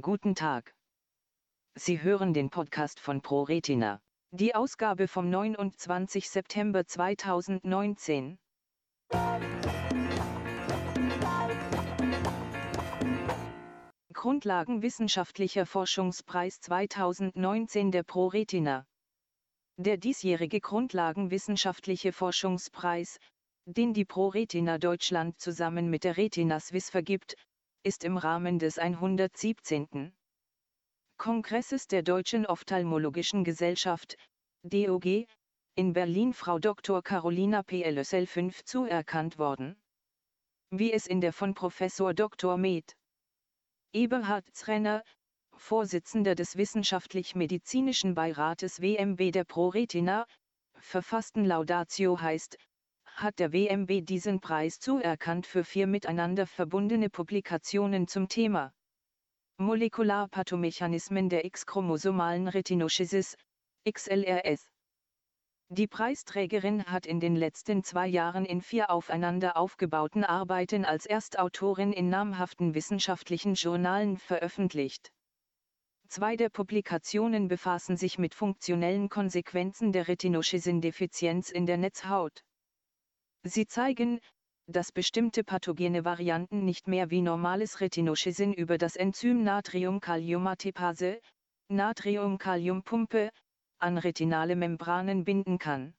Guten 0.00 0.36
Tag. 0.36 0.76
Sie 1.74 2.00
hören 2.00 2.32
den 2.32 2.50
Podcast 2.50 3.00
von 3.00 3.20
ProRetina. 3.20 4.00
Die 4.30 4.54
Ausgabe 4.54 5.08
vom 5.08 5.28
29. 5.28 6.30
September 6.30 6.86
2019. 6.86 8.38
Grundlagenwissenschaftlicher 14.12 15.66
Forschungspreis 15.66 16.60
2019 16.60 17.90
der 17.90 18.04
ProRetina. 18.04 18.86
Der 19.78 19.96
diesjährige 19.96 20.60
Grundlagenwissenschaftliche 20.60 22.12
Forschungspreis, 22.12 23.18
den 23.66 23.94
die 23.94 24.04
ProRetina 24.04 24.78
Deutschland 24.78 25.40
zusammen 25.40 25.90
mit 25.90 26.04
der 26.04 26.16
Retina 26.16 26.60
Swiss 26.60 26.88
vergibt, 26.88 27.34
ist 27.88 28.04
im 28.04 28.18
Rahmen 28.18 28.58
des 28.58 28.78
117. 28.78 30.12
Kongresses 31.16 31.86
der 31.86 32.02
Deutschen 32.02 32.44
Ophthalmologischen 32.44 33.44
Gesellschaft, 33.44 34.18
DOG, 34.62 35.26
in 35.74 35.94
Berlin 35.94 36.34
Frau 36.34 36.58
Dr. 36.58 37.02
Carolina 37.02 37.62
P. 37.62 37.82
LSL 37.90 38.26
5 38.26 38.62
zuerkannt 38.64 39.38
worden. 39.38 39.80
Wie 40.68 40.92
es 40.92 41.06
in 41.06 41.22
der 41.22 41.32
von 41.32 41.54
Professor 41.54 42.12
Dr. 42.12 42.58
Med. 42.58 42.94
Eberhard 43.94 44.44
Zrenner, 44.52 45.02
Vorsitzender 45.56 46.34
des 46.34 46.58
Wissenschaftlich-Medizinischen 46.58 48.14
Beirates 48.14 48.82
WMB 48.82 49.32
der 49.32 49.44
ProRetina, 49.44 50.26
verfassten 50.74 51.46
Laudatio 51.46 52.20
heißt, 52.20 52.58
hat 53.22 53.38
der 53.38 53.52
WMB 53.52 54.06
diesen 54.06 54.40
Preis 54.40 54.78
zuerkannt 54.78 55.46
für 55.46 55.64
vier 55.64 55.86
miteinander 55.86 56.46
verbundene 56.46 57.10
Publikationen 57.10 58.06
zum 58.06 58.28
Thema 58.28 58.72
Molekularpathomechanismen 59.58 61.28
der 61.28 61.44
X-chromosomalen 61.44 62.46
Retinoschisis, 62.46 63.36
XLRS. 63.90 64.70
Die 65.68 65.88
Preisträgerin 65.88 66.84
hat 66.84 67.06
in 67.06 67.18
den 67.18 67.34
letzten 67.34 67.82
zwei 67.82 68.06
Jahren 68.06 68.44
in 68.44 68.62
vier 68.62 68.88
aufeinander 68.90 69.56
aufgebauten 69.56 70.24
Arbeiten 70.24 70.84
als 70.84 71.04
Erstautorin 71.04 71.92
in 71.92 72.08
namhaften 72.08 72.74
wissenschaftlichen 72.74 73.54
Journalen 73.54 74.16
veröffentlicht. 74.16 75.12
Zwei 76.08 76.36
der 76.36 76.50
Publikationen 76.50 77.48
befassen 77.48 77.96
sich 77.96 78.16
mit 78.16 78.34
funktionellen 78.34 79.08
Konsequenzen 79.08 79.92
der 79.92 80.06
Retinoschisin-Defizienz 80.06 81.50
in 81.50 81.66
der 81.66 81.76
Netzhaut. 81.76 82.44
Sie 83.44 83.66
zeigen, 83.66 84.20
dass 84.66 84.92
bestimmte 84.92 85.44
pathogene 85.44 86.04
Varianten 86.04 86.64
nicht 86.64 86.88
mehr 86.88 87.10
wie 87.10 87.22
normales 87.22 87.80
Retinoschisin 87.80 88.52
über 88.52 88.76
das 88.76 88.96
Enzym 88.96 89.42
Natrium-Kaliumatipase, 89.42 91.20
Natrium-Kalium-Pumpe, 91.68 93.30
an 93.78 93.96
retinale 93.96 94.56
Membranen 94.56 95.24
binden 95.24 95.58
kann. 95.58 95.94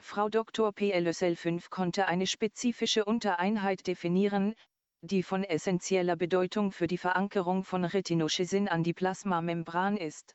Frau 0.00 0.28
Dr. 0.28 0.72
PLSL 0.72 1.36
5 1.36 1.68
konnte 1.68 2.06
eine 2.06 2.26
spezifische 2.26 3.04
Untereinheit 3.04 3.86
definieren, 3.86 4.54
die 5.02 5.22
von 5.22 5.44
essentieller 5.44 6.16
Bedeutung 6.16 6.72
für 6.72 6.86
die 6.86 6.98
Verankerung 6.98 7.64
von 7.64 7.84
Retinoschisin 7.84 8.68
an 8.68 8.82
die 8.82 8.94
Plasmamembran 8.94 9.96
ist. 9.96 10.34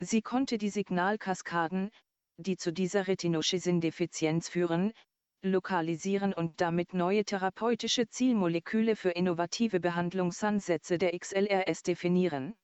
Sie 0.00 0.22
konnte 0.22 0.58
die 0.58 0.70
Signalkaskaden, 0.70 1.90
die 2.36 2.56
zu 2.56 2.72
dieser 2.72 3.06
Retinoschisin-Defizienz 3.06 4.48
führen, 4.48 4.92
lokalisieren 5.42 6.32
und 6.32 6.60
damit 6.60 6.94
neue 6.94 7.24
therapeutische 7.24 8.08
Zielmoleküle 8.08 8.96
für 8.96 9.10
innovative 9.10 9.80
Behandlungsansätze 9.80 10.98
der 10.98 11.18
XLRS 11.18 11.82
definieren. 11.82 12.54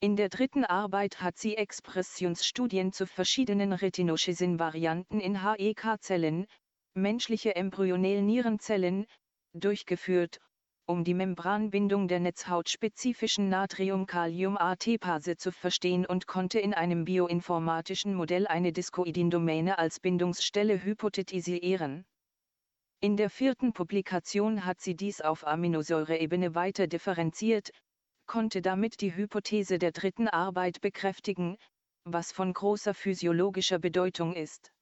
In 0.00 0.16
der 0.16 0.28
dritten 0.28 0.64
Arbeit 0.64 1.22
hat 1.22 1.38
sie 1.38 1.56
Expressionsstudien 1.56 2.92
zu 2.92 3.06
verschiedenen 3.06 3.72
Retinoschisin-Varianten 3.72 5.20
in 5.20 5.42
HEK-Zellen, 5.42 6.46
menschliche 6.94 7.56
Embryonell-Nierenzellen, 7.56 9.06
durchgeführt 9.54 10.40
um 10.86 11.02
die 11.02 11.14
Membranbindung 11.14 12.08
der 12.08 12.20
netzhautspezifischen 12.20 13.48
Natrium-Kalium-AT-Pase 13.48 15.36
zu 15.36 15.50
verstehen 15.50 16.06
und 16.06 16.26
konnte 16.26 16.60
in 16.60 16.74
einem 16.74 17.04
bioinformatischen 17.04 18.14
Modell 18.14 18.46
eine 18.46 18.72
Discoidin-Domäne 18.72 19.78
als 19.78 19.98
Bindungsstelle 19.98 20.82
hypothetisieren. 20.82 22.04
In 23.00 23.16
der 23.16 23.30
vierten 23.30 23.72
Publikation 23.72 24.64
hat 24.64 24.80
sie 24.80 24.94
dies 24.94 25.20
auf 25.20 25.46
Aminosäureebene 25.46 26.54
weiter 26.54 26.86
differenziert, 26.86 27.70
konnte 28.26 28.62
damit 28.62 29.00
die 29.00 29.14
Hypothese 29.14 29.78
der 29.78 29.92
dritten 29.92 30.28
Arbeit 30.28 30.80
bekräftigen, 30.80 31.58
was 32.04 32.32
von 32.32 32.52
großer 32.52 32.94
physiologischer 32.94 33.78
Bedeutung 33.78 34.34
ist. 34.34 34.72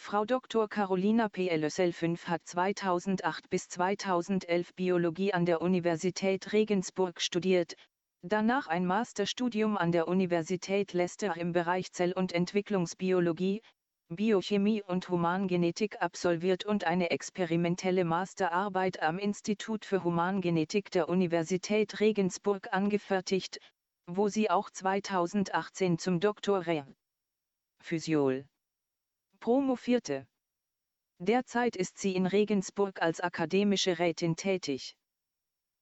Frau 0.00 0.24
Dr. 0.24 0.68
Carolina 0.68 1.28
P. 1.28 1.50
LSL 1.50 1.92
5 1.92 2.28
hat 2.28 2.46
2008 2.46 3.50
bis 3.50 3.68
2011 3.68 4.74
Biologie 4.74 5.34
an 5.34 5.44
der 5.44 5.60
Universität 5.60 6.52
Regensburg 6.52 7.20
studiert, 7.20 7.74
danach 8.22 8.68
ein 8.68 8.86
Masterstudium 8.86 9.76
an 9.76 9.90
der 9.90 10.06
Universität 10.06 10.92
Leicester 10.92 11.36
im 11.36 11.52
Bereich 11.52 11.90
Zell- 11.92 12.12
und 12.12 12.32
Entwicklungsbiologie, 12.32 13.60
Biochemie 14.08 14.82
und 14.82 15.08
Humangenetik 15.08 16.00
absolviert 16.00 16.64
und 16.64 16.84
eine 16.84 17.10
experimentelle 17.10 18.04
Masterarbeit 18.04 19.02
am 19.02 19.18
Institut 19.18 19.84
für 19.84 20.04
Humangenetik 20.04 20.92
der 20.92 21.08
Universität 21.08 21.98
Regensburg 21.98 22.68
angefertigt, 22.72 23.58
wo 24.06 24.28
sie 24.28 24.48
auch 24.48 24.70
2018 24.70 25.98
zum 25.98 26.20
Dr. 26.20 26.66
Re. 26.66 26.86
Physiol 27.82 28.46
promovierte. 29.40 30.26
Derzeit 31.18 31.76
ist 31.76 31.98
sie 31.98 32.14
in 32.14 32.26
Regensburg 32.26 33.02
als 33.02 33.20
akademische 33.20 33.98
Rätin 33.98 34.36
tätig. 34.36 34.94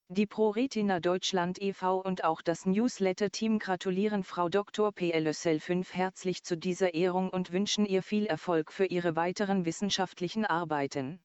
Die 0.09 0.27
ProRetina 0.27 1.01
Deutschland 1.01 1.61
e.V. 1.61 1.99
und 1.99 2.23
auch 2.23 2.41
das 2.41 2.65
Newsletter-Team 2.65 3.59
gratulieren 3.59 4.23
Frau 4.23 4.49
Dr. 4.49 4.93
PLSL 4.93 5.59
5 5.59 5.93
herzlich 5.93 6.45
zu 6.45 6.57
dieser 6.57 6.95
Ehrung 6.95 7.29
und 7.29 7.51
wünschen 7.51 7.85
ihr 7.85 8.05
viel 8.05 8.27
Erfolg 8.27 8.73
für 8.73 8.87
ihre 8.87 9.17
weiteren 9.17 9.65
wissenschaftlichen 9.65 10.47
Arbeiten. 10.47 11.21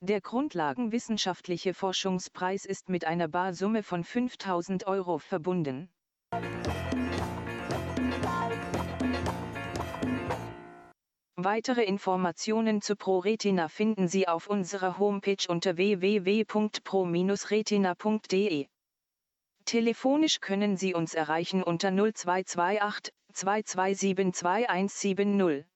Der 0.00 0.22
Grundlagenwissenschaftliche 0.22 1.74
Forschungspreis 1.74 2.64
ist 2.64 2.88
mit 2.88 3.04
einer 3.04 3.28
Barsumme 3.28 3.82
von 3.82 4.04
5000 4.04 4.86
Euro 4.86 5.18
verbunden. 5.18 5.90
Weitere 11.44 11.82
Informationen 11.82 12.82
zu 12.82 12.94
ProRetina 12.94 13.66
finden 13.66 14.06
Sie 14.06 14.28
auf 14.28 14.46
unserer 14.46 15.00
Homepage 15.00 15.44
unter 15.48 15.76
www.pro-retina.de. 15.76 18.68
Telefonisch 19.64 20.40
können 20.40 20.76
Sie 20.76 20.94
uns 20.94 21.14
erreichen 21.14 21.64
unter 21.64 21.90
0228 21.90 23.12
2272 23.32 24.34
2170. 24.34 25.71